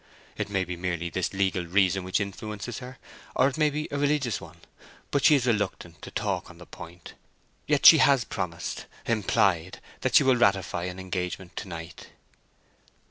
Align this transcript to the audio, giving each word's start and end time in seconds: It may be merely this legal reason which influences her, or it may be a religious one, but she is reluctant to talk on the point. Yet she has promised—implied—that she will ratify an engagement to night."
It 0.35 0.49
may 0.49 0.63
be 0.63 0.75
merely 0.75 1.11
this 1.11 1.31
legal 1.31 1.63
reason 1.63 2.03
which 2.03 2.19
influences 2.19 2.79
her, 2.79 2.97
or 3.35 3.47
it 3.47 3.57
may 3.59 3.69
be 3.69 3.87
a 3.91 3.99
religious 3.99 4.41
one, 4.41 4.57
but 5.11 5.23
she 5.23 5.35
is 5.35 5.45
reluctant 5.45 6.01
to 6.01 6.09
talk 6.09 6.49
on 6.49 6.57
the 6.57 6.65
point. 6.65 7.13
Yet 7.67 7.85
she 7.85 7.99
has 7.99 8.23
promised—implied—that 8.23 10.15
she 10.15 10.23
will 10.23 10.37
ratify 10.37 10.85
an 10.85 10.99
engagement 10.99 11.55
to 11.57 11.67
night." 11.67 12.07